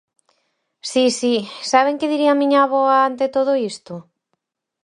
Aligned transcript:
Si, 0.89 1.05
si, 1.19 1.33
¿saben 1.71 1.97
que 1.99 2.11
diría 2.13 2.31
a 2.33 2.39
miña 2.41 2.59
avoa 2.63 2.97
ante 3.09 3.25
todo 3.35 3.51
isto? 3.71 3.95